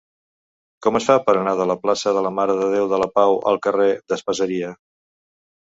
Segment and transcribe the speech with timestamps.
[0.85, 3.11] Com es fa per anar de la plaça de la Mare de Déu de la
[3.19, 4.75] Pau al carrer d'Espaseria?